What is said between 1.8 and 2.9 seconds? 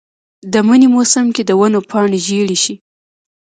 پاڼې ژیړې شي.